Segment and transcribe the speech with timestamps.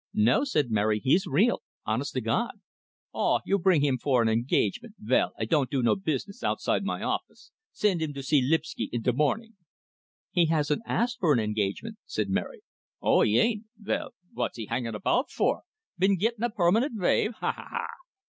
[0.15, 1.61] "No," said Mary, "he's real.
[1.85, 2.53] Honest to God!"
[3.13, 3.39] "Oh!
[3.45, 4.95] You bring him for an engagement.
[4.97, 7.51] Vell, I don't do no business outside my office.
[7.71, 9.57] Send him to see Lipsky in de mornin'."
[10.31, 12.61] "He hasn't asked for an engagement," said Mary.
[12.99, 13.65] "Oh, he ain't.
[13.77, 15.61] Vell, vot's he hangin' about for?
[15.99, 17.33] Been gittin' a permanent vave?
[17.35, 17.85] Ha, ha, ha!"